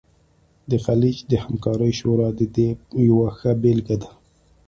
[0.69, 2.69] د خلیج د همکارۍ شورا د دې
[3.07, 4.09] یوه ښه بیلګه ده